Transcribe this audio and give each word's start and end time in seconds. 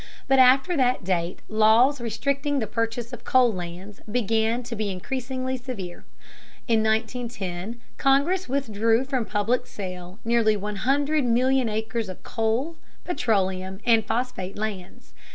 But 0.27 0.39
after 0.39 0.75
that 0.77 1.03
date 1.03 1.41
laws 1.47 2.01
restricting 2.01 2.57
the 2.57 2.65
purchase 2.65 3.13
of 3.13 3.23
coal 3.23 3.53
lands 3.53 4.01
began 4.11 4.63
to 4.63 4.75
be 4.75 4.89
increasingly 4.89 5.57
severe. 5.57 6.05
In 6.67 6.81
1910 6.81 7.79
Congress 7.99 8.49
withdrew 8.49 9.05
from 9.05 9.25
public 9.27 9.67
sale 9.67 10.17
nearly 10.25 10.57
100,000,000 10.57 11.69
acres 11.69 12.09
of 12.09 12.23
coal, 12.23 12.77
petroleum, 13.05 13.79
and 13.85 14.03
phosphate 14.03 14.57
lands. 14.57 15.13